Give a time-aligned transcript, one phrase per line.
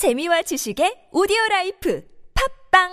[0.00, 2.02] 재미와 지식의 오디오 life
[2.72, 2.88] 팟빵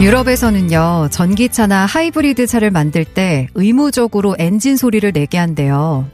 [0.00, 6.08] 유럽에서는요, 전기차나 하이브리드 차를 만들 때 의무적으로 엔진 소리를 내게 한대요.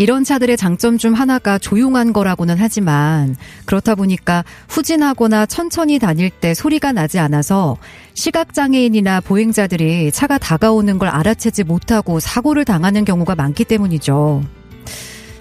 [0.00, 3.36] 이런 차들의 장점 중 하나가 조용한 거라고는 하지만
[3.66, 7.76] 그렇다 보니까 후진하거나 천천히 다닐 때 소리가 나지 않아서
[8.14, 14.42] 시각장애인이나 보행자들이 차가 다가오는 걸 알아채지 못하고 사고를 당하는 경우가 많기 때문이죠.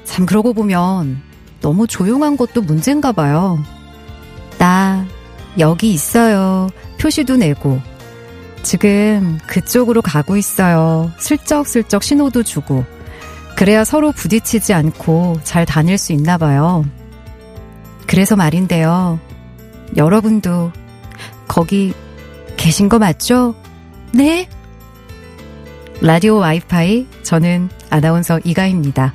[0.04, 1.22] 참 그러고 보면
[1.62, 3.64] 너무 조용한 것도 문제인가 봐요.
[4.58, 5.06] 나
[5.58, 6.70] 여기 있어요.
[7.00, 7.80] 표시도 내고
[8.64, 11.14] 지금 그쪽으로 가고 있어요.
[11.18, 12.84] 슬쩍슬쩍 신호도 주고
[13.60, 16.86] 그래야 서로 부딪히지 않고 잘 다닐 수 있나 봐요.
[18.08, 19.20] 그래서 말인데요.
[19.98, 20.72] 여러분도
[21.46, 21.94] 거기
[22.56, 23.56] 계신 거 맞죠?
[24.14, 24.48] 네?
[26.00, 29.14] 라디오 와이파이 저는 아나운서 이가입니다.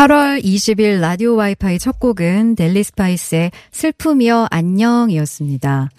[0.00, 5.90] 8월 20일 라디오 와이파이 첫 곡은 델리 스파이스의 슬픔이여 안녕이었습니다.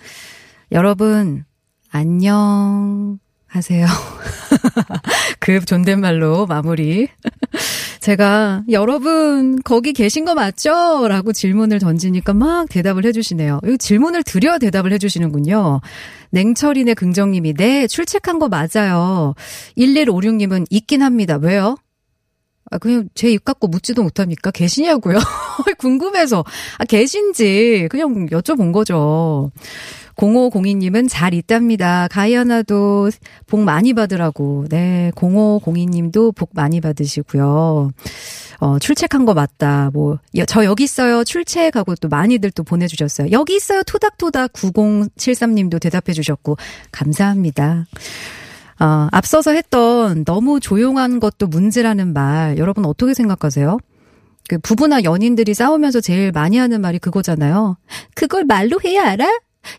[0.72, 1.46] 여러분,
[1.92, 3.86] 안녕 하세요.
[5.40, 7.10] 그 존댓말로 마무리.
[8.00, 11.08] 제가 여러분 거기 계신 거 맞죠?
[11.08, 13.60] 라고 질문을 던지니까 막 대답을 해주시네요.
[13.68, 15.80] 이 질문을 드려 대답을 해주시는군요.
[16.32, 19.36] 냉철이네 긍정님이 네 출첵한 거 맞아요.
[19.78, 21.38] 1156님은 있긴 합니다.
[21.40, 21.76] 왜요?
[22.72, 24.52] 아, 그냥 제 입 갖고 묻지도 못합니까?
[24.52, 25.20] 계시냐고요?
[25.78, 26.44] 궁금해서.
[26.78, 29.52] 아, 계신지 그냥 여쭤본 거죠.
[30.16, 32.08] 0502님은 잘 있답니다.
[32.10, 33.10] 가이아나도
[33.48, 34.66] 복 많이 받으라고.
[34.70, 37.92] 네, 0502님도 복 많이 받으시고요.
[38.60, 39.90] 어, 출첵한 거 맞다.
[39.94, 41.24] 뭐, 저 여기 있어요.
[41.24, 43.32] 출첵하고 또 많이들 또 보내주셨어요.
[43.32, 43.82] 여기 있어요.
[43.84, 46.58] 토닥토닥 9073님도 대답해 주셨고,
[46.92, 47.88] 감사합니다.
[48.82, 53.78] 어, 앞서서 했던 너무 조용한 것도 문제라는 말, 여러분 어떻게 생각하세요?
[54.50, 57.78] 그 부부나 연인들이 싸우면서 제일 많이 하는 말이 그거잖아요.
[58.16, 59.26] 그걸 말로 해야 알아?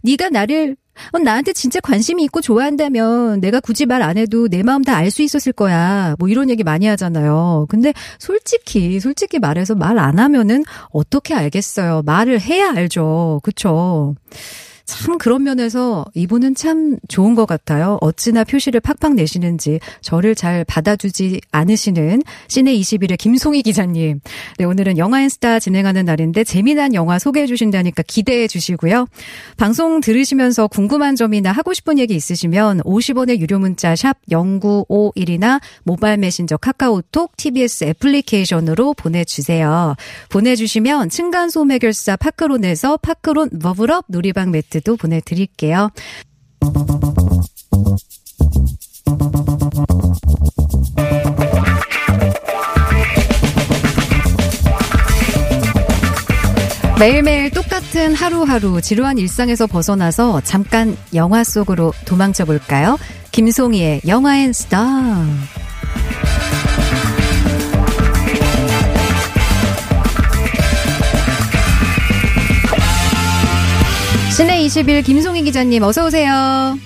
[0.05, 0.77] 네가 나를
[1.13, 5.11] 어, 나한테 진짜 관심이 있고 좋아한다면 내가 굳이 말 안 해도 내 마음 다 알
[5.11, 6.15] 수 있었을 거야.
[6.19, 7.67] 뭐 이런 얘기 많이 하잖아요.
[7.71, 12.03] 근데 솔직히 솔직히 말해서 말 안 하면은 어떻게 알겠어요.
[12.05, 13.41] 말을 해야 알죠.
[13.43, 14.15] 그쵸?
[14.85, 17.99] 참 그런 면에서 이분은 참 좋은 것 같아요.
[18.01, 24.21] 어찌나 표시를 팍팍 내시는지 저를 잘 받아주지 않으시는 시내 21의 김송희 기자님.
[24.59, 29.07] 네, 오늘은 영화앤스타 진행하는 날인데 재미난 영화 소개해 주신다니까 기대해 주시고요.
[29.57, 36.57] 방송 들으시면서 궁금한 점이나 하고 싶은 얘기 있으시면 50원의 유료 문자 샵 0951이나 모바일 메신저
[36.57, 39.95] 카카오톡 TBS 애플리케이션으로 보내주세요.
[40.29, 45.91] 보내주시면 층간소음 해결사 파크론에서 파크론 버블업 놀이방 매트 세트도 보내드릴게요.
[56.99, 62.97] 매일매일 똑같은 하루하루 지루한 일상에서 벗어나서 잠깐 영화 속으로 도망쳐 볼까요?
[63.33, 65.25] 김송희의 영화앤 스타.
[74.73, 76.33] 20일 김송희 기자님 어서 오세요.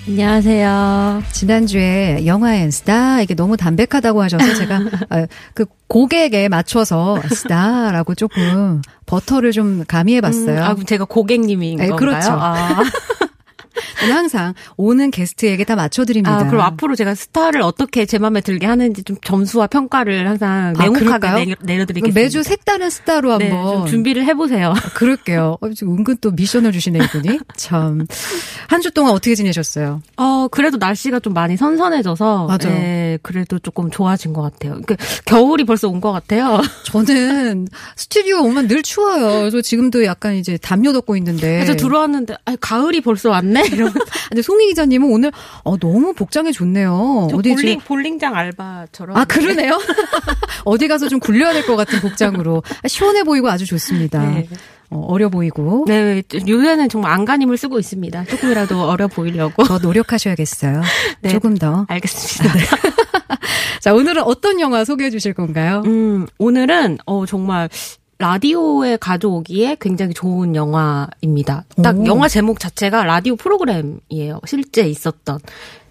[0.09, 1.23] 안녕하세요.
[1.31, 9.53] 지난주에 영화엔 스타 이게 너무 담백하다고 하셔서 제가 아, 그 고객에 맞춰서 스타라고 조금 버터를
[9.53, 10.57] 좀 가미해 봤어요.
[10.57, 11.97] 음, 아, 제가 고객님인 네, 건가요?
[11.97, 12.31] 그렇죠.
[12.33, 12.83] 아.
[14.01, 16.37] 저는 항상 오는 게스트에게 다 맞춰드립니다.
[16.37, 20.83] 아, 그럼 앞으로 제가 스타를 어떻게 제 마음에 들게 하는지 좀 점수와 평가를 항상 아,
[20.83, 21.33] 명확하게 아,
[21.63, 24.71] 내 려, 드리겠습니다 매주 색다른 스타로 네, 한번 네, 준비를 해보세요.
[24.71, 25.59] 아, 그럴게요.
[25.63, 27.39] 어, 지금 은근 또 미션을 주시네 이분이.
[27.57, 28.07] 참.
[28.69, 30.01] 한 주 동안 어떻게 지내셨어요?
[30.17, 32.47] 어, 그래도 날씨가 좀 많이 선선해져서.
[32.47, 32.69] 맞아.
[32.69, 34.81] 네, 그래도 조금 좋아진 것 같아요.
[34.87, 36.61] 그 겨울이 벌써 온 것 같아요.
[36.85, 37.67] 저는
[37.97, 39.41] 스튜디오 오면 늘 추워요.
[39.41, 41.55] 그래서 지금도 약간 이제 담요 덮고 있는데.
[41.65, 43.63] 그래서 들어왔는데, 아, 가을이 벌써 왔네?
[43.73, 43.93] 이러면.
[44.29, 45.33] 근데 송희 기자님은 오늘
[45.65, 47.29] 어, 너무 복장이 좋네요.
[47.33, 49.17] 어디 볼링, 볼링장 알바처럼.
[49.17, 49.79] 아, 그러네요?
[50.65, 52.63] 어디 가서 좀 굴려야 될 것 같은 복장으로.
[52.87, 54.23] 시원해 보이고 아주 좋습니다.
[54.23, 54.49] 네.
[54.91, 55.85] 어, 어려 보이고.
[55.89, 58.25] 네, 요새는 정말 안간힘을 쓰고 있습니다.
[58.27, 59.65] 조금이라도 어려 보이려고.
[59.65, 60.81] 더 노력하셔야겠어요.
[61.23, 61.87] 네, 조금 더.
[61.89, 62.57] 알겠습니다.
[62.57, 62.65] 네.
[63.81, 65.83] 자, 오늘은 어떤 영화 소개해 주실 건가요?
[65.87, 67.69] 음, 오늘은, 어, 정말,
[68.19, 71.65] 라디오에 가져오기에 굉장히 좋은 영화입니다.
[71.83, 72.07] 딱 오.
[72.07, 74.41] 영화 제목 자체가 라디오 프로그램이에요.
[74.47, 75.39] 실제 있었던.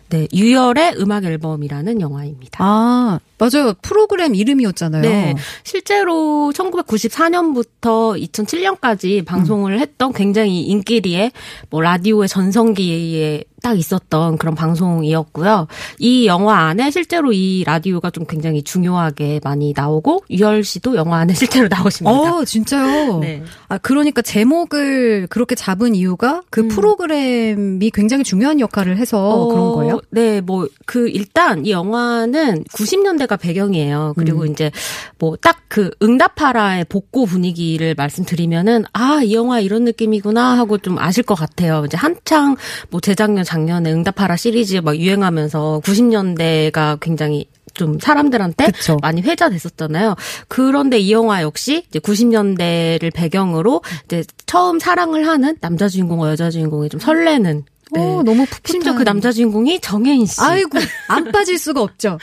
[0.09, 2.63] 네, 유열의 음악 앨범이라는 영화입니다.
[2.63, 3.73] 아, 맞아요.
[3.81, 5.01] 프로그램 이름이었잖아요.
[5.01, 5.35] 네.
[5.63, 9.79] 실제로 1994년부터 2007년까지 방송을 음.
[9.79, 11.31] 했던 굉장히 인기리에
[11.69, 15.65] 뭐 라디오의 전성기에 딱 있었던 그런 방송이었고요.
[15.97, 21.33] 이 영화 안에 실제로 이 라디오가 좀 굉장히 중요하게 많이 나오고 유열 씨도 영화 안에
[21.33, 22.15] 실제로 나오십니다.
[22.15, 23.17] 어, 진짜요?
[23.21, 23.41] 네.
[23.67, 26.67] 아, 그러니까 제목을 그렇게 잡은 이유가 그 음.
[26.67, 30.01] 프로그램이 굉장히 중요한 역할을 해서 어, 그런 거예요?
[30.11, 34.13] 네, 뭐 그 일단 이 영화는 90년대가 배경이에요.
[34.15, 34.51] 그리고 음.
[34.51, 34.71] 이제
[35.17, 41.21] 뭐 딱 그 응답하라의 복고 분위기를 말씀드리면은 아, 이 영화 이런 느낌이구나 하고 좀 아실
[41.23, 41.83] 것 같아요.
[41.85, 42.55] 이제 한창
[42.89, 48.97] 뭐 재작년 작년에 응답하라 시리즈 막 유행하면서 90년대가 굉장히 좀 사람들한테 그쵸.
[49.01, 50.15] 많이 회자됐었잖아요.
[50.47, 56.89] 그런데 이 영화 역시 이제 90년대를 배경으로 이제 처음 사랑을 하는 남자 주인공과 여자 주인공이
[56.89, 57.74] 좀 설레는 네.
[57.99, 58.61] 오, 너무 풋풋한.
[58.65, 60.41] 심지어 그 남자 주인공이 정혜인 씨.
[60.41, 62.17] 아이고, 안 빠질 수가 없죠.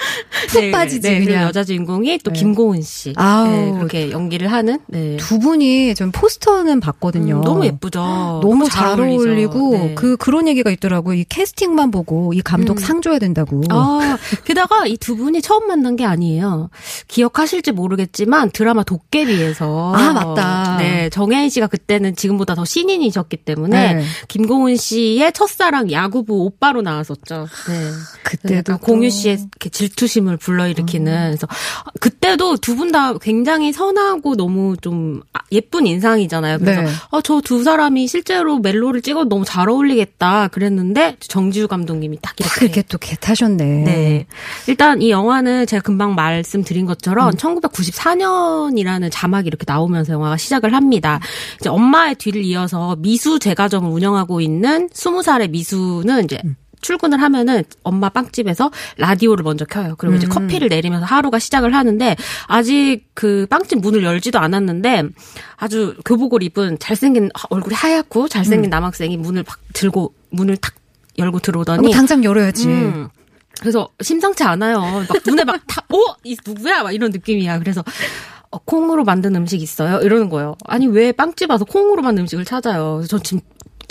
[0.49, 1.43] 푹 네, 빠지지 네, 그냥.
[1.45, 2.41] 여자 주인공이 또 네.
[2.41, 3.13] 김고은 씨.
[3.17, 4.79] 아우, 네, 그렇게 연기를 하는.
[4.89, 5.17] 네.
[5.19, 7.37] 두 분이 좀 포스터는 봤거든요.
[7.37, 8.01] 음, 너무 예쁘죠.
[8.43, 9.95] 너무 잘, 잘 어울리고 네.
[9.95, 11.13] 그 그런 얘기가 있더라고.
[11.15, 12.83] 이 캐스팅만 보고 이 감독 음.
[12.83, 13.61] 상 줘야 된다고.
[13.71, 16.71] 아, 게다가 이 두 분이 처음 만난 게 아니에요.
[17.09, 20.77] 기억하실지 모르겠지만 드라마 도깨비에서 아, 맞다.
[20.79, 24.05] 네, 정혜인 씨가 그때는 지금보다 더 신인이셨기 때문에 네.
[24.29, 27.47] 김고은 씨의 첫 첫사랑 야구부 오빠로 나왔었죠.
[27.69, 27.91] 네.
[28.25, 31.13] 그때도 공유 씨의 이렇게 질투심을 불러일으키는.
[31.13, 31.27] 음.
[31.29, 31.47] 그래서
[32.01, 36.59] 그때도 두 분 다 굉장히 선하고 너무 좀 아, 예쁜 인상이잖아요.
[36.59, 36.89] 그래서 네.
[37.11, 42.83] 어, 저두 사람이 실제로 멜로를 찍어도 너무 잘 어울리겠다 그랬는데 정지우 감독님이 딱 이렇게 이렇게
[42.83, 43.65] 또 개타셨네.
[43.65, 44.27] 네.
[44.67, 47.33] 일단 이 영화는 제가 금방 말씀드린 것처럼 음.
[47.33, 51.21] 1994년이라는 자막이 이렇게 나오면서 영화가 시작을 합니다.
[51.61, 56.57] 이제 엄마의 뒤를 이어서 미수 제과점을 운영하고 있는 20살의 미수는 이제 음.
[56.83, 59.95] 출근을 하면은 엄마 빵집에서 라디오를 먼저 켜요.
[59.97, 60.19] 그리고 음.
[60.19, 65.05] 이제 커피를 내리면서 하루가 시작을 하는데 아직 그 빵집 문을 열지도 않았는데
[65.57, 68.71] 아주 교복을 입은 잘생긴 얼굴이 하얗고 잘생긴 음.
[68.71, 70.75] 남학생이 문을 막 들고 문을 탁
[71.19, 72.69] 열고 들어오더니 어, 당장 열어야지.
[72.69, 73.09] 음.
[73.61, 74.81] 그래서 심상치 않아요.
[74.81, 75.97] 막 눈에 막 타, 어?
[76.25, 76.83] 이 누구야?
[76.83, 77.59] 막 이런 느낌이야.
[77.61, 77.85] 그래서
[78.51, 80.01] 어, 콩으로 만든 음식 있어요?
[80.01, 80.57] 이러는 거예요.
[80.67, 83.03] 아니 왜 빵집 와서 콩으로 만든 음식을 찾아요?
[83.09, 83.41] 저 지금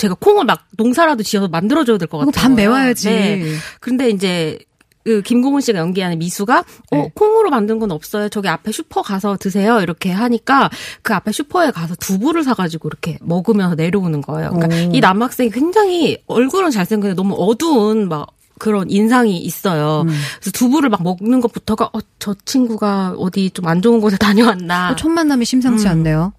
[0.02, 2.32] 제가 콩을 막 농사라도 지어서 만들어줘야 될 것 같아요.
[2.34, 3.10] 밥 먹여야지.
[3.10, 3.56] 네.
[3.80, 4.58] 그런데 이제
[5.04, 7.12] 그 김고은 씨가 연기하는 미수가 어 네.
[7.16, 8.30] 콩으로 만든 건 없어요.
[8.30, 9.80] 저기 앞에 슈퍼 가서 드세요.
[9.82, 10.70] 이렇게 하니까
[11.02, 14.52] 그 앞에 슈퍼에 가서 두부를 사가지고 이렇게 먹으면서 내려오는 거예요.
[14.52, 14.96] 그러니까 오.
[14.96, 18.28] 이 남학생이 굉장히 얼굴은 잘생겼는데 너무 어두운 막
[18.60, 20.02] 그런 인상이 있어요.
[20.08, 20.14] 음.
[20.40, 24.92] 그래서 두부를 막 먹는 것부터가 어, 저 친구가 어디 좀 안 좋은 곳에 다녀왔나.
[24.92, 25.92] 어, 첫 만남이 심상치 음.
[25.92, 26.34] 않네요.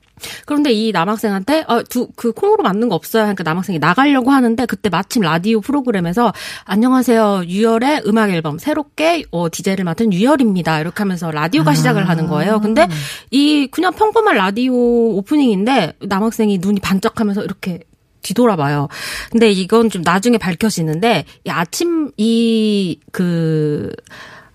[0.46, 3.24] 그런데 이 남학생한테 어, 두, 그 콩으로 맞는 거 없어요.
[3.24, 6.32] 하니까 남학생이 나가려고 하는데 그때 마침 라디오 프로그램에서
[6.64, 7.44] 안녕하세요.
[7.46, 10.80] 유열의 음악 앨범 새롭게 어, 디제이를 맡은 유열입니다.
[10.80, 11.74] 이렇게 하면서 라디오가 아.
[11.74, 12.60] 시작을 하는 거예요.
[12.60, 12.88] 근데
[13.30, 14.74] 이 그냥 평범한 라디오
[15.16, 17.80] 오프닝인데 남학생이 눈이 반짝하면서 이렇게
[18.22, 18.88] 뒤돌아봐요.
[19.30, 23.92] 근데 이건 좀 나중에 밝혀지는데 이 아침 이그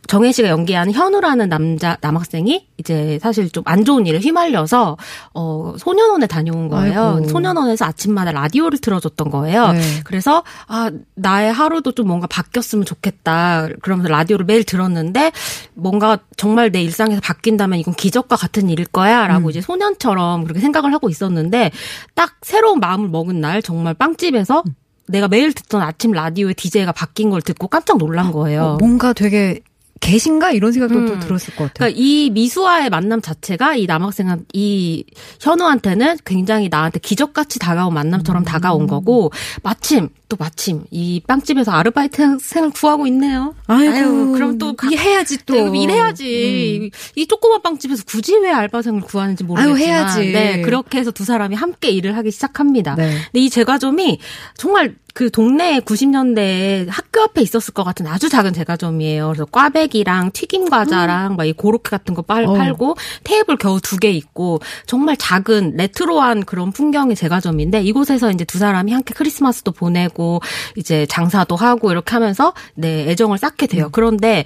[0.07, 4.97] 정혜 씨가 연기하는 현우라는 남자 남학생이 이제 사실 좀 안 좋은 일에 휘말려서
[5.33, 7.15] 어 소년원에 다녀온 거예요.
[7.17, 7.27] 아이고.
[7.27, 9.73] 소년원에서 아침마다 라디오를 틀어줬던 거예요.
[9.73, 9.81] 네.
[10.05, 13.67] 그래서 아 나의 하루도 좀 뭔가 바뀌었으면 좋겠다.
[13.81, 15.33] 그러면서 라디오를 매일 들었는데
[15.73, 19.49] 뭔가 정말 내 일상에서 바뀐다면 이건 기적과 같은 일일 거야라고 음.
[19.49, 21.71] 이제 소년처럼 그렇게 생각을 하고 있었는데
[22.15, 24.75] 딱 새로운 마음을 먹은 날 정말 빵집에서 음.
[25.09, 28.63] 내가 매일 듣던 아침 라디오의 DJ가 바뀐 걸 듣고 깜짝 놀란 거예요.
[28.63, 29.61] 어, 뭔가 되게
[29.99, 31.19] 계신가 이런 생각도 음.
[31.19, 31.91] 들었을 것 같아요.
[31.91, 35.05] 그러니까 이 미수와의 만남 자체가 이 남학생한 이
[35.41, 38.45] 현우한테는 굉장히 나한테 기적같이 다가온 만남처럼 음.
[38.45, 39.31] 다가온 거고
[39.63, 43.55] 마침 또 마침 이 빵집에서 아르바이트생을 구하고 있네요.
[43.67, 46.79] 아이고, 아유, 그럼 또 가, 해야지 또 네, 일해야지.
[46.81, 46.89] 음.
[47.15, 50.31] 이 조그만 빵집에서 굳이 왜 알바생을 구하는지 모르겠지만, 아유, 해야지.
[50.31, 52.95] 네 그렇게 해서 두 사람이 함께 일을 하기 시작합니다.
[52.95, 53.09] 네.
[53.31, 54.19] 근데 이 제과점이
[54.55, 59.25] 정말 그 동네에 90년대에 학교 앞에 있었을 것 같은 아주 작은 제과점이에요.
[59.29, 61.37] 그래서 꽈배기랑 튀김 과자랑 음.
[61.37, 62.53] 막이 고로케 같은 거 팔, 어.
[62.53, 68.59] 팔고 테이블 겨우 두 개 있고 정말 작은 레트로한 그런 풍경의 제과점인데 이곳에서 이제 두
[68.59, 70.39] 사람이 함께 크리스마스도 보내고
[70.75, 73.85] 이제 장사도 하고 이렇게 하면서 네 애정을 쌓게 돼요.
[73.85, 73.89] 음.
[73.91, 74.43] 그런데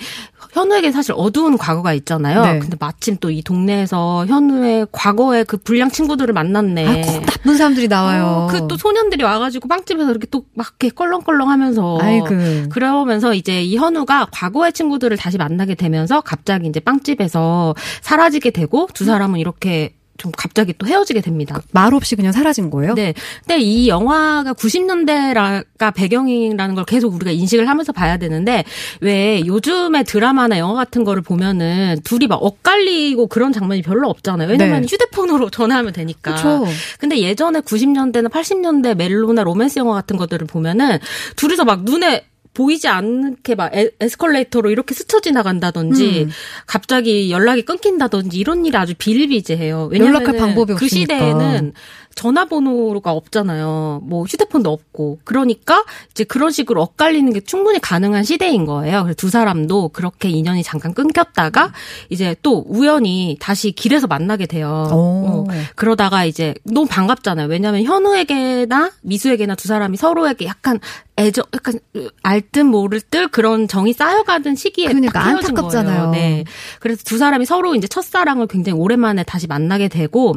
[0.52, 2.42] 현우에게 사실 어두운 과거가 있잖아요.
[2.44, 2.60] 네.
[2.60, 6.86] 근데 마침 또 이 동네에서 현우의 과거의 그 불량 친구들을 만났네.
[7.06, 8.26] 아, 나쁜 사람들이 나와요.
[8.26, 11.98] 어, 그또 소년들이 와가지고 빵집에서 이렇게 또 막 이렇게 껄렁껄렁 하면서.
[12.02, 12.28] 아이고.
[12.70, 19.06] 그러면서 이제 이 현우가 과거의 친구들을 다시 만나게 되면서 갑자기 이제 빵집에서 사라지게 되고 두
[19.06, 21.60] 사람은 이렇게 좀 갑자기 또 헤어지게 됩니다.
[21.72, 22.94] 말 없이 그냥 사라진 거예요?
[22.94, 23.16] 네.
[23.40, 25.64] 근데 이 영화가 90년대가
[25.96, 28.64] 배경이라는 걸 계속 우리가 인식을 하면서 봐야 되는데
[29.00, 34.48] 왜 요즘에 드라마나 영화 같은 거를 보면은 둘이 막 엇갈리고 그런 장면이 별로 없잖아요.
[34.48, 34.88] 왜냐면 네.
[34.88, 36.36] 휴대폰으로 전화하면 되니까.
[36.36, 36.66] 그쵸.
[37.00, 41.00] 근데 예전에 90년대나 80년대 멜로나 로맨스 영화 같은 것들을 보면은
[41.36, 46.30] 둘이서 막 눈에 보이지 않게 막 에, 에스컬레이터로 이렇게 스쳐 지나간다든지 음.
[46.66, 49.90] 갑자기 연락이 끊긴다든지 이런 일이 아주 비일비재해요.
[49.92, 51.16] 왜냐면 연락할 방법이 그 없으니까.
[51.16, 51.74] 시대에는
[52.16, 54.02] 전화번호가 없잖아요.
[54.04, 59.04] 뭐 휴대폰도 없고 그러니까 이제 그런 식으로 엇갈리는 게 충분히 가능한 시대인 거예요.
[59.04, 61.74] 그래서 두 사람도 그렇게 인연이 잠깐 끊겼다가
[62.10, 64.88] 이제 또 우연히 다시 길에서 만나게 돼요.
[64.92, 64.96] 오.
[64.96, 67.48] 어, 그러다가 이제 너무 반갑잖아요.
[67.48, 70.80] 왜냐하면 현우에게나 미수에게나 두 사람이 서로에게 약간
[71.18, 71.80] 애정, 약간
[72.24, 75.98] 알듯 모를 듯 그런 정이 쌓여가던 시기에 그러니까 안타깝잖아요.
[75.98, 76.12] 거예요.
[76.12, 76.44] 네.
[76.80, 80.36] 그래서 두 사람이 서로 이제 첫사랑을 굉장히 오랜만에 다시 만나게 되고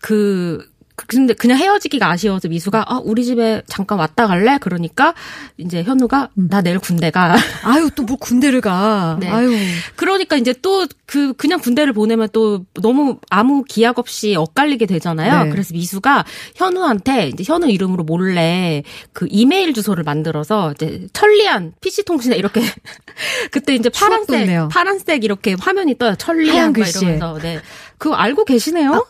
[0.00, 0.64] 그
[0.96, 4.58] 근데 그냥 헤어지기가 아쉬워서 미수가 아 우리 집에 잠깐 왔다 갈래?
[4.60, 5.12] 그러니까
[5.58, 7.34] 이제 현우가 나 내일 군대 가.
[7.64, 9.16] 아유 또 뭐 군대를 가.
[9.20, 9.28] 네.
[9.28, 9.50] 아유.
[9.96, 15.44] 그러니까 이제 또 그 그냥 군대를 보내면 또 너무 아무 기약 없이 엇갈리게 되잖아요.
[15.44, 15.50] 네.
[15.50, 16.24] 그래서 미수가
[16.56, 18.82] 현우한테 이제 현우 이름으로 몰래
[19.12, 22.62] 그 이메일 주소를 만들어서 이제 천리안 PC 통신에 이렇게
[23.52, 24.68] 그때 이제 파란색.
[24.70, 26.14] 파란색 이렇게 화면이 떠요.
[26.16, 26.78] 천리안 막.
[26.88, 27.60] 이러면서 네.
[27.98, 28.92] 그거 알고 계시네요?
[28.94, 29.02] 아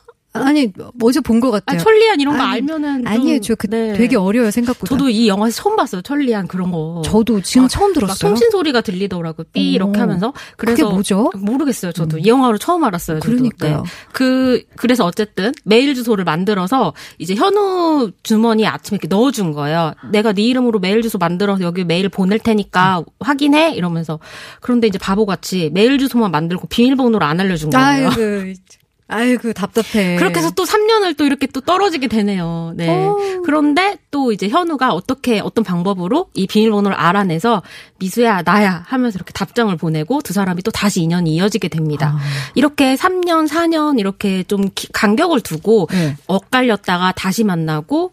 [0.52, 1.78] 니 어제 본것 아, 같아요.
[1.80, 3.92] 천리안 이런 거 아니, 알면은 좀, 아니에요, 저 그 네.
[3.92, 4.88] 되게 어려요 생각보다.
[4.90, 6.02] 저도 이 영화에서 처음 봤어요.
[6.02, 7.02] 천리안 그런 거.
[7.04, 8.30] 저도 지금 막- 처음 막 들었어요.
[8.30, 9.44] 통신 소리가 들리더라고요.
[9.52, 9.62] 삐 오.
[9.74, 10.32] 이렇게 하면서.
[10.56, 11.30] 그래서 그게 뭐죠?
[11.36, 11.92] 모르겠어요.
[11.92, 13.20] 저도 이 영화로 처음 알았어요.
[13.20, 13.30] 저도.
[13.30, 13.76] 그러니까요.
[13.82, 13.82] 네.
[14.12, 19.94] 그 그래서 어쨌든 메일 주소를 만들어서 이제 현우 주머니에 아침에 이렇게 넣어준 거예요.
[20.10, 24.18] 내가 네 이름으로 메일 주소 만들어서 여기 메일 보낼 테니까 확인해 이러면서
[24.60, 28.08] 그런데 이제 바보같이 메일 주소만 만들고 비밀번호를 안 알려준 거예요.
[28.08, 28.52] 아이고,
[29.06, 30.16] 아이고 답답해.
[30.16, 32.72] 그렇게 해서 또 3년을 또 이렇게 또 떨어지게 되네요.
[32.74, 32.88] 네.
[32.88, 33.16] 어.
[33.44, 37.62] 그런데 또 이제 현우가 어떻게 어떤 방법으로 이 비밀번호를 알아내서
[37.98, 42.14] 미수야 나야 하면서 이렇게 답장을 보내고 두 사람이 또 다시 인연이 이어지게 됩니다.
[42.16, 42.20] 아.
[42.54, 46.16] 이렇게 3년, 4년 이렇게 좀 기- 간격을 두고 네.
[46.26, 48.12] 엇갈렸다가 다시 만나고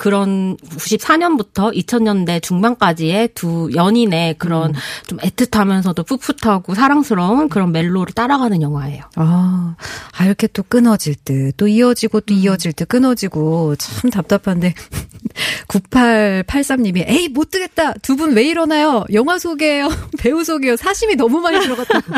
[0.00, 4.72] 그런 94년부터 2000년대 중반까지의 두 연인의 그런
[5.06, 9.02] 좀 애틋하면서도 풋풋하고 사랑스러운 그런 멜로를 따라가는 영화예요.
[9.16, 9.76] 아,
[10.16, 12.22] 아, 이렇게 또 끊어질 듯, 또 이어지고 음.
[12.24, 14.72] 또 이어질 듯, 끊어지고, 참 답답한데.
[15.68, 17.92] 9883님이, 에이, 못 뜨겠다!
[18.00, 19.04] 두 분 왜 이러나요?
[19.12, 22.14] 영화 소개요, 배우 소개요, 사심이 너무 많이 들어갔다고.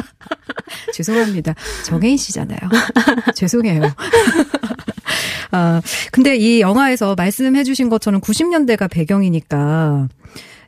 [0.94, 1.56] 죄송합니다.
[1.84, 2.60] 정혜인 씨잖아요.
[3.34, 3.92] 죄송해요.
[5.54, 10.08] 아, 근데 이 영화에서 말씀해 주신 것처럼 90년대가 배경이니까,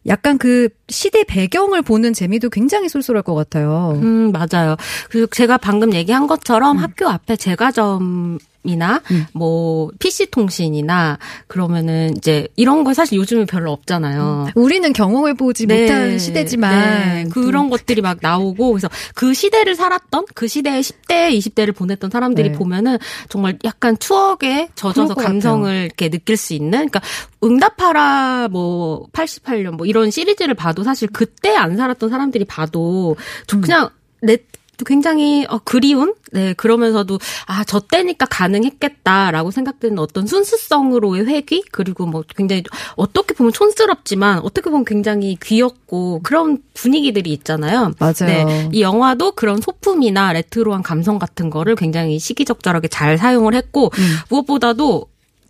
[0.07, 3.99] 약간 그 시대 배경을 보는 재미도 굉장히 쏠쏠할 것 같아요.
[4.03, 4.77] 음, 맞아요.
[5.11, 9.27] 그리고 제가 방금 얘기한 것처럼 학교 앞에 제과점 이나 음.
[9.33, 14.49] 뭐 PC 통신이나 그러면은 이제 이런 거 사실 요즘은 별로 없잖아요.
[14.55, 15.83] 우리는 경험해 보지 네.
[15.83, 17.29] 못한 시대지만 네.
[17.31, 22.59] 그런 것들이 막 나오고 그래서 그 시대를 살았던 그 시대의 10대, 20대를 보냈던 사람들이 네.
[22.59, 27.03] 보면은 정말 약간 추억에 젖어서 감성을 이렇게 느낄 수 있는 그러니까
[27.43, 33.17] 응답하라 뭐 88년 뭐 이런 시리즈를 봐도 사실 그때 안 살았던 사람들이 봐도
[33.47, 33.91] 좀 그냥
[34.23, 34.39] 내
[34.85, 42.23] 굉장히 어, 그리운 네 그러면서도 아 저 때니까 가능했겠다라고 생각되는 어떤 순수성으로의 회귀 그리고 뭐
[42.37, 42.63] 굉장히
[42.95, 47.93] 어떻게 보면 촌스럽지만 어떻게 보면 굉장히 귀엽고 그런 분위기들이 있잖아요.
[47.99, 48.15] 맞아요.
[48.27, 54.17] 네, 이 영화도 그런 소품이나 레트로한 감성 같은 거를 굉장히 시기적절하게 잘 사용을 했고 음.
[54.29, 55.07] 무엇보다도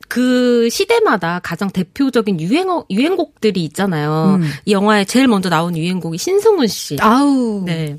[0.08, 4.38] 그 시대마다 가장 대표적인 유행어 유행곡들이 있잖아요.
[4.40, 4.50] 음.
[4.64, 6.96] 이 영화에 제일 먼저 나온 유행곡이 신승훈 씨.
[7.00, 7.96] 아우 네.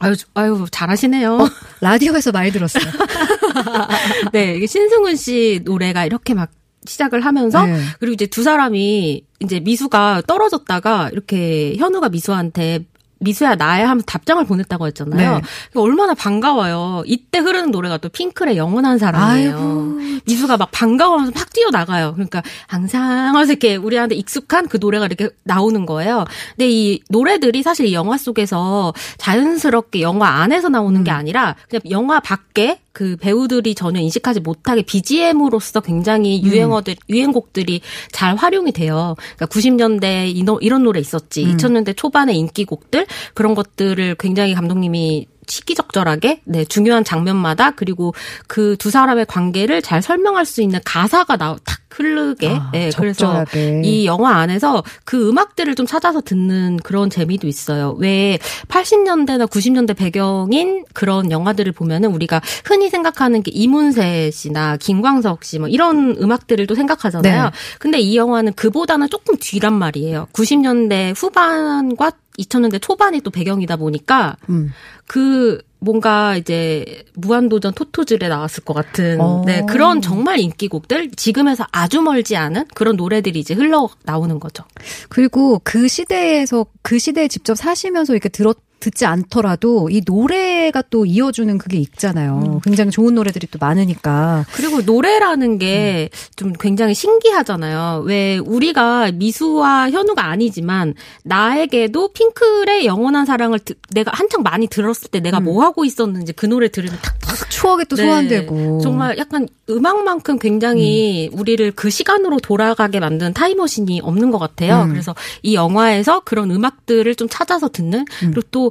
[0.00, 1.48] 아유, 아유, 잘하시네요.
[1.80, 2.84] 라디오에서 많이 들었어요.
[4.32, 6.50] 네, 신승훈 씨 노래가 이렇게 막
[6.86, 7.80] 시작을 하면서 네.
[7.98, 12.84] 그리고 이제 두 사람이 이제 미수가 떨어졌다가 이렇게 현우가 미수한테
[13.20, 15.34] 미수야 나야 하면서 답장을 보냈다고 했잖아요.
[15.36, 15.40] 네.
[15.74, 17.02] 얼마나 반가워요.
[17.06, 19.56] 이때 흐르는 노래가 또 핑클의 영원한 사랑이에요.
[19.56, 19.98] 아이고.
[20.26, 22.12] 미수가 막 반가워하면서 막 뛰어나가요.
[22.14, 26.24] 그러니까 항상 이렇게 우리한테 익숙한 그 노래가 이렇게 나오는 거예요.
[26.50, 31.04] 근데 이 노래들이 사실 이 영화 속에서 자연스럽게 영화 안에서 나오는 음.
[31.04, 36.48] 게 아니라 그냥 영화 밖에 그 배우들이 전혀 인식하지 못하게 BGM으로서 굉장히 음.
[36.48, 37.80] 유행어들, 유행곡들이
[38.10, 39.14] 잘 활용이 돼요.
[39.36, 41.44] 그러니까 90년대 이런 노래 있었지.
[41.44, 41.56] 음.
[41.56, 48.14] 2000년대 초반의 인기곡들 그런 것들을 굉장히 감독님이 시기적절하게 네 중요한 장면마다 그리고
[48.46, 53.80] 그 두 사람의 관계를 잘 설명할 수 있는 가사가 나탁 흐르게 아, 네, 그래서 적절하게.
[53.84, 57.96] 이 영화 안에서 그 음악들을 좀 찾아서 듣는 그런 재미도 있어요.
[57.98, 58.38] 왜
[58.68, 65.66] 80년대나 90년대 배경인 그런 영화들을 보면은 우리가 흔히 생각하는 게 이문세 씨나 김광석 씨 뭐
[65.68, 67.44] 이런 음악들을 또 생각하잖아요.
[67.44, 67.50] 네.
[67.80, 70.28] 근데 이 영화는 그보다는 조금 뒤란 말이에요.
[70.32, 74.72] 90년대 후반과 2000년대 초반이 또 배경이다 보니까 음.
[75.06, 79.42] 그 뭔가 이제 무한도전 토토즐에 나왔을 것 같은 어.
[79.46, 84.64] 네 그런 정말 인기곡들 지금에서 아주 멀지 않은 그런 노래들이 이제 흘러 나오는 거죠.
[85.08, 91.58] 그리고 그 시대에서 그 시대에 직접 사시면서 이렇게 들었 듣지 않더라도 이 노래가 또 이어주는
[91.58, 92.60] 그게 있잖아요.
[92.64, 94.44] 굉장히 좋은 노래들이 또 많으니까.
[94.52, 98.02] 그리고 노래라는 게 좀 굉장히 신기하잖아요.
[98.06, 100.94] 왜 우리가 미수와 현우가 아니지만
[101.24, 106.46] 나에게도 핑클의 영원한 사랑을 드- 내가 한창 많이 들었을 때 내가 뭐 하고 있었는지 그
[106.46, 107.16] 노래 들으면 탁
[107.50, 108.04] 추억에 또 네.
[108.04, 108.80] 소환되고.
[108.82, 114.82] 정말 약간 음악만큼 굉장히 우리를 그 시간으로 돌아가게 만든 타임머신이 없는 것 같아요.
[114.84, 114.90] 음.
[114.90, 118.30] 그래서 이 영화에서 그런 음악들을 좀 찾아서 듣는 음.
[118.32, 118.67] 그리고 또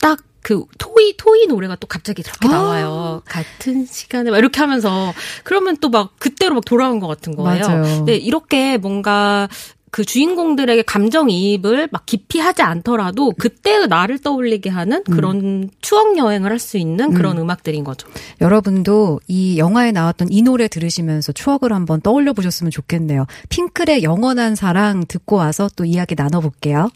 [0.00, 0.18] 딱
[0.48, 2.52] 그 토이 토이 노래가 또 갑자기 그렇게 아.
[2.52, 3.22] 나와요.
[3.26, 5.12] 같은 시간에 막 이렇게 하면서
[5.44, 7.66] 그러면 또 막 그때로 막 돌아온 것 같은 거예요.
[7.66, 8.04] 맞아요.
[8.04, 9.48] 네, 이렇게 뭔가
[9.90, 16.58] 그 주인공들에게 감정이입을 막 깊이 하지 않더라도 그때의 나를 떠올리게 하는 그런 추억 여행을 할
[16.58, 17.50] 수 있는 그런 음.
[17.50, 18.06] 악들인 거죠.
[18.40, 23.26] 여러분도 이 영화에 나왔던 이 노래 들으시면서 추억을 한번 떠올려 보셨으면 좋겠네요.
[23.48, 26.90] 핑클의 영원한 사랑 듣고 와서 또 이야기 나눠볼게요.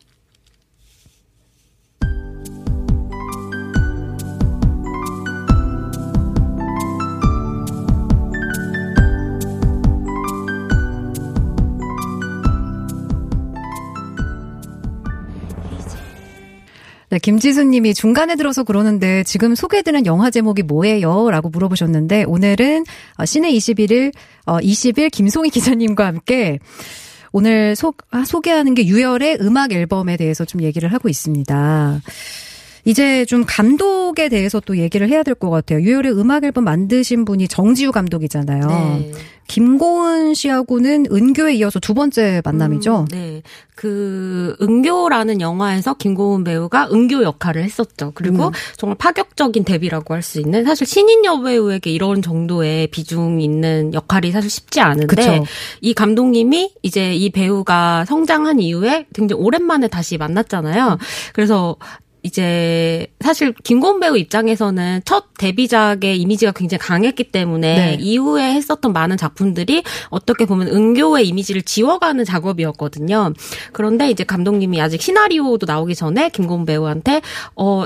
[17.12, 21.30] 네, 김지수 님이 중간에 들어서 그러는데 지금 소개해드린 영화 제목이 뭐예요?
[21.30, 22.86] 라고 물어보셨는데 오늘은
[23.18, 24.14] 어, 시내 21일,
[24.46, 26.58] 어, 20일 김송희 기자님과 함께
[27.30, 32.00] 오늘 소, 아, 소개하는 게 유열의 음악 앨범에 대해서 좀 얘기를 하고 있습니다.
[32.86, 35.82] 이제 좀 감독에 대해서 또 얘기를 해야 될 것 같아요.
[35.82, 38.66] 유열의 음악 앨범 만드신 분이 정지우 감독이잖아요.
[38.66, 39.12] 네.
[39.46, 43.00] 김고은 씨하고는 은교에 이어서 두 번째 만남이죠.
[43.00, 43.42] 음, 네.
[43.74, 48.12] 그 은교라는 영화에서 김고은 배우가 은교 역할을 했었죠.
[48.14, 48.52] 그리고 음.
[48.76, 54.48] 정말 파격적인 데뷔라고 할 수 있는 사실 신인 여배우에게 이런 정도의 비중 있는 역할이 사실
[54.48, 55.44] 쉽지 않은데 그쵸.
[55.80, 60.98] 이 감독님이 이제 이 배우가 성장한 이후에 굉장히 오랜만에 다시 만났잖아요.
[61.32, 61.76] 그래서
[62.22, 67.96] 이제 사실 김고은 배우 입장에서는 첫 데뷔작의 이미지가 굉장히 강했기 때문에 네.
[68.00, 73.32] 이후에 했었던 많은 작품들이 어떻게 보면 은교의 이미지를 지워가는 작업이었거든요.
[73.72, 77.22] 그런데 이제 감독님이 아직 시나리오도 나오기 전에 김고은 배우한테
[77.56, 77.84] 어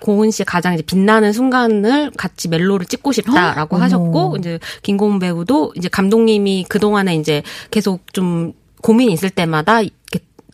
[0.00, 3.84] 고은 씨의 가장 이제 빛나는 순간을 같이 멜로를 찍고 싶다라고 어머.
[3.84, 9.80] 하셨고 이제 김고은 배우도 이제 감독님이 그 동안에 이제 계속 좀 고민이 있을 때마다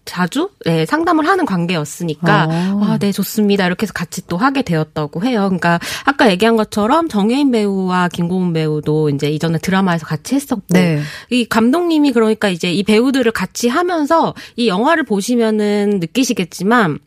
[0.04, 2.80] 자주 네, 상담을 하는 관계였으니까 아.
[2.82, 5.42] 아, 네 좋습니다 이렇게 해서 같이 또 하게 되었다고 해요.
[5.42, 11.00] 그러니까 아까 얘기한 것처럼 정혜인 배우와 김고은 배우도 이제 이전에 드라마에서 같이 했었고 네.
[11.30, 16.98] 이 감독님이 그러니까 이제 이 배우들을 같이 하면서 이 영화를 보시면은 느끼시겠지만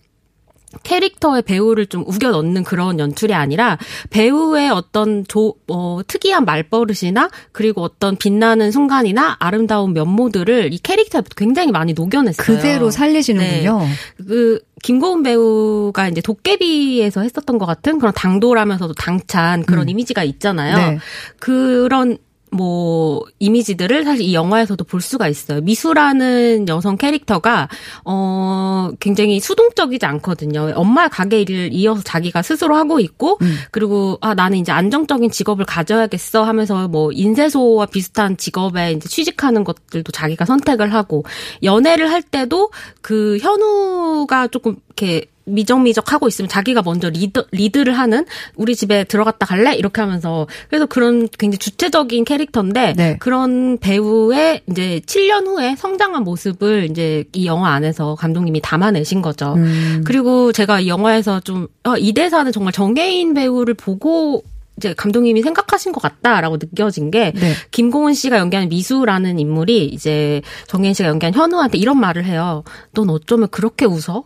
[0.83, 3.77] 캐릭터의 배우를 좀 우겨 넣는 그런 연출이 아니라
[4.09, 11.71] 배우의 어떤 조, 어, 특이한 말버릇이나 그리고 어떤 빛나는 순간이나 아름다운 면모들을 이 캐릭터에 굉장히
[11.71, 12.45] 많이 녹여냈어요.
[12.45, 13.87] 그대로 살리시는군요.
[14.27, 20.75] 그 김고은 배우가 이제 도깨비에서 했었던 것 같은 그런 당돌하면서도 당찬 그런 이미지가 있잖아요.
[20.75, 20.99] 네.
[21.39, 22.17] 그런
[22.53, 25.61] 뭐 이미지들을 사실 이 영화에서도 볼 수가 있어요.
[25.61, 27.67] 미수라는 여성 캐릭터가
[28.05, 30.71] 어 굉장히 수동적이지 않거든요.
[30.75, 33.39] 엄마 가게 일을 이어서 자기가 스스로 하고 있고
[33.71, 40.11] 그리고 아 나는 이제 안정적인 직업을 가져야겠어 하면서 뭐 인쇄소와 비슷한 직업에 이제 취직하는 것들도
[40.11, 41.23] 자기가 선택을 하고
[41.63, 48.25] 연애를 할 때도 그 현우가 조금 이렇게 미적미적 하고 있으면 자기가 먼저 리드, 리드를 하는
[48.55, 49.75] 우리 집에 들어갔다 갈래?
[49.75, 53.17] 이렇게 하면서 그래서 그런 굉장히 주체적인 캐릭터인데 네.
[53.19, 59.55] 그런 배우의 이제 7년 후에 성장한 모습을 이제 이 영화 안에서 감독님이 담아내신 거죠.
[59.55, 60.03] 음.
[60.05, 64.43] 그리고 제가 이 영화에서 좀, 어, 이 대사는 정말 정혜인 배우를 보고
[64.77, 67.53] 이제 감독님이 생각하신 것 같다라고 느껴진 게 네.
[67.71, 72.63] 김고은 씨가 연기하는 미수라는 인물이 이제 정혜인 씨가 연기한 현우한테 이런 말을 해요.
[72.93, 74.23] 넌 어쩌면 그렇게 웃어?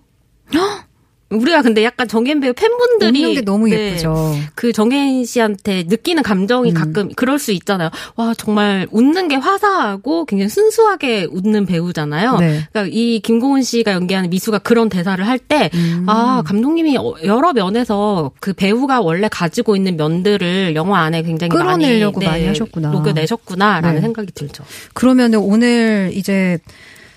[1.30, 4.34] 우리가 근데 약간 정혜인 배우 팬분들이 웃는 게 너무 네, 예쁘죠.
[4.56, 6.74] 그 정혜인 씨한테 느끼는 감정이 음.
[6.74, 7.90] 가끔 그럴 수 있잖아요.
[8.16, 12.38] 와 정말 웃는 게 화사하고 굉장히 순수하게 웃는 배우잖아요.
[12.38, 12.62] 네.
[12.72, 16.06] 그러니까 이 김고은 씨가 연기하는 미수가 그런 대사를 할때 음.
[16.08, 22.20] 아, 감독님이 어- 여러 면에서 그 배우가 원래 가지고 있는 면들을 영화 안에 굉장히 끌어내려고
[22.22, 22.92] 많이, 네, 많이 하셨구나.
[22.92, 24.02] 녹여내셨구나라는 네.
[24.02, 24.64] 생각이 들죠.
[24.94, 26.58] 그러면 오늘 이제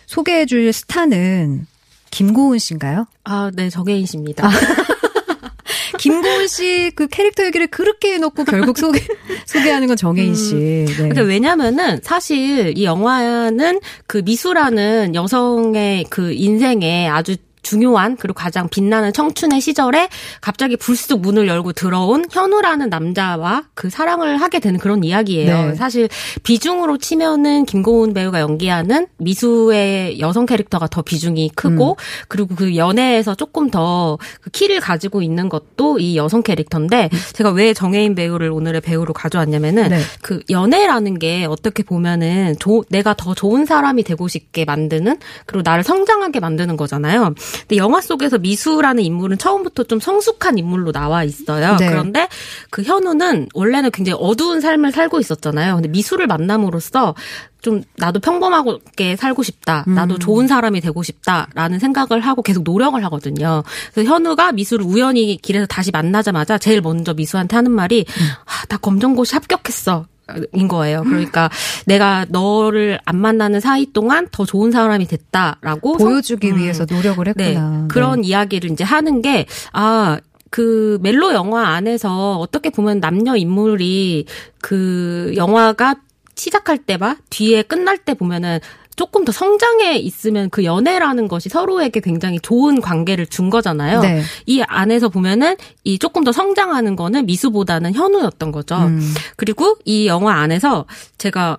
[0.06, 1.66] 소개해줄 스타는
[2.10, 3.06] 김고은 씨인가요?
[3.24, 4.48] 아, 네, 정혜인 씨입니다.
[5.98, 9.00] 김고은 씨 그 캐릭터 얘기를 그렇게 해놓고 결국 소개
[9.46, 10.54] 소개하는 건 정혜인 씨.
[10.54, 10.84] 네.
[10.94, 19.12] 그러니까 왜냐면은 사실 이 영화는 그 미수라는 여성의 그 인생에 아주 중요한 그리고 가장 빛나는
[19.12, 20.08] 청춘의 시절에
[20.40, 25.66] 갑자기 불쑥 문을 열고 들어온 현우라는 남자와 그 사랑을 하게 되는 그런 이야기예요.
[25.70, 25.74] 네.
[25.74, 26.08] 사실
[26.42, 31.96] 비중으로 치면은 김고은 배우가 연기하는 미수의 여성 캐릭터가 더 비중이 크고
[32.28, 37.72] 그리고 그 연애에서 조금 더 그 키를 가지고 있는 것도 이 여성 캐릭터인데 제가 왜
[37.74, 40.00] 정혜인 배우를 오늘의 배우로 가져왔냐면은 네.
[40.22, 45.82] 그 연애라는 게 어떻게 보면은 조- 내가 더 좋은 사람이 되고 싶게 만드는 그리고 나를
[45.84, 47.34] 성장하게 만드는 거잖아요.
[47.60, 51.76] 근데 영화 속에서 미수라는 인물은 처음부터 좀 성숙한 인물로 나와 있어요.
[51.76, 51.88] 네.
[51.88, 52.28] 그런데
[52.70, 55.74] 그 현우는 원래는 굉장히 어두운 삶을 살고 있었잖아요.
[55.74, 57.14] 근데 미수를 만남으로써
[57.60, 59.84] 좀 나도 평범하게 살고 싶다.
[59.86, 63.62] 나도 좋은 사람이 되고 싶다라는 생각을 하고 계속 노력을 하거든요.
[63.92, 68.06] 그래서 현우가 미수를 우연히 길에서 다시 만나자마자 제일 먼저 미수한테 하는 말이
[68.44, 70.06] 아, 나 검정고시 합격했어.
[70.52, 71.02] 인 거예요.
[71.02, 71.48] 그러니까
[71.86, 76.62] 내가 너를 안 만나는 사이 동안 더 좋은 사람이 됐다라고 보여주기 성- 음.
[76.62, 77.44] 위해서 노력을 네.
[77.48, 77.86] 했구나.
[77.88, 80.18] 그런 이야기를 이제 하는 게, 아,
[80.50, 84.26] 그 멜로 영화 안에서 어떻게 보면 남녀 인물이
[84.60, 85.96] 그 영화가
[86.34, 88.58] 시작할 때와 뒤에 끝날 때 보면은
[89.00, 94.02] 조금 더 성장해 있으면 그 연애라는 것이 서로에게 굉장히 좋은 관계를 준 거잖아요.
[94.02, 94.20] 네.
[94.44, 98.76] 이 안에서 보면은 이 조금 더 성장하는 거는 미수보다는 현우였던 거죠.
[98.76, 99.00] 음.
[99.36, 100.84] 그리고 이 영화 안에서
[101.16, 101.56] 제가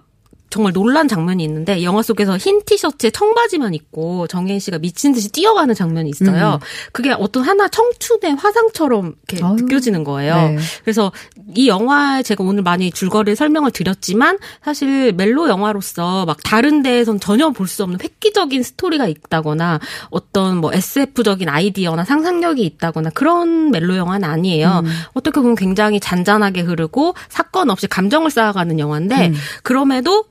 [0.51, 5.73] 정말 놀란 장면이 있는데 영화 속에서 흰 티셔츠에 청바지만 입고 정혜인 씨가 미친 듯이 뛰어가는
[5.73, 6.59] 장면이 있어요.
[6.91, 9.47] 그게 어떤 하나 청춘의 화상처럼 이렇게 음.
[9.47, 9.55] 아유.
[9.55, 10.35] 느껴지는 거예요.
[10.35, 10.57] 네.
[10.83, 11.11] 그래서
[11.55, 17.49] 이 영화에 제가 오늘 많이 줄거리 설명을 드렸지만 사실 멜로 영화로서 막 다른 데에선 전혀
[17.49, 24.27] 볼 수 없는 획기적인 스토리가 있다거나 어떤 뭐 SF적인 아이디어나 상상력이 있다거나 그런 멜로 영화는
[24.29, 24.81] 아니에요.
[24.83, 24.91] 음.
[25.13, 29.35] 어떻게 보면 굉장히 잔잔하게 흐르고 사건 없이 감정을 쌓아가는 영화인데 음.
[29.63, 30.25] 그럼에도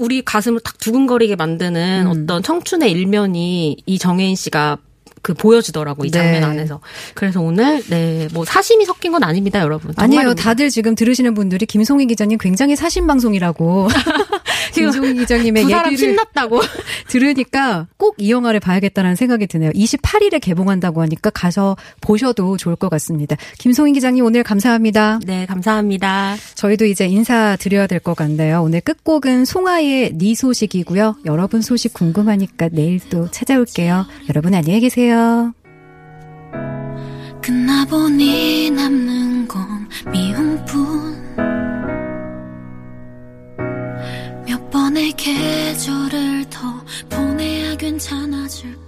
[0.00, 2.10] 우리 가슴을 탁 두근거리게 만드는 음.
[2.10, 4.78] 어떤 청춘의 일면이 이 정혜인 씨가
[5.22, 6.46] 그 보여지더라고 이 장면 네.
[6.46, 6.80] 안에서.
[7.14, 9.92] 그래서 오늘 네 뭐 사심이 섞인 건 아닙니다, 여러분.
[9.96, 10.20] 아니에요.
[10.20, 10.42] 정말입니다.
[10.42, 13.88] 다들 지금 들으시는 분들이 김송희 기자님 굉장히 사신 방송이라고
[14.74, 16.60] 김송희 기자님의 두 사람 얘기를 신났다고.
[17.08, 19.70] 들으니까 꼭 이 영화를 봐야겠다는 생각이 드네요.
[19.70, 23.36] 28일에 개봉한다고 하니까 가서 보셔도 좋을 것 같습니다.
[23.58, 25.20] 김송희 기자님 오늘 감사합니다.
[25.24, 26.36] 네, 감사합니다.
[26.54, 28.62] 저희도 이제 인사드려야 될 것 같네요.
[28.62, 31.16] 오늘 끝곡은 송하의 네 소식이고요.
[31.26, 34.06] 여러분 소식 궁금하니까 내일 또 찾아올게요.
[34.28, 35.09] 여러분 안녕히 계세요.
[35.10, 35.52] 들어요.
[37.42, 41.36] 끝나보니 남는 건 미움뿐
[44.46, 48.79] 몇 번의 계절을 더 보내야 괜찮아질